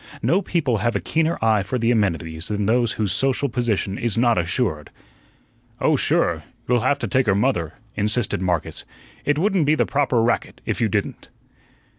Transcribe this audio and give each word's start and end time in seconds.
No 0.23 0.41
people 0.41 0.77
have 0.77 0.95
a 0.95 0.99
keener 0.99 1.37
eye 1.43 1.61
for 1.61 1.77
the 1.77 1.91
amenities 1.91 2.47
than 2.47 2.65
those 2.65 2.93
whose 2.93 3.11
social 3.11 3.49
position 3.49 3.99
is 3.99 4.17
not 4.17 4.39
assured. 4.39 4.89
"Oh, 5.79 5.95
sure, 5.95 6.41
you'll 6.67 6.79
have 6.79 6.97
to 6.97 7.07
take 7.07 7.27
her 7.27 7.35
mother," 7.35 7.73
insisted 7.95 8.41
Marcus. 8.41 8.83
"It 9.25 9.37
wouldn't 9.37 9.67
be 9.67 9.75
the 9.75 9.85
proper 9.85 10.23
racket 10.23 10.59
if 10.65 10.81
you 10.81 10.89
didn't." 10.89 11.29